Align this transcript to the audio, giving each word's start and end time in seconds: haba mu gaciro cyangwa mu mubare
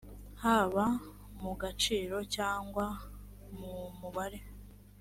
haba 0.43 0.85
mu 1.41 1.51
gaciro 1.61 2.17
cyangwa 2.35 2.85
mu 3.57 3.71
mubare 3.99 4.39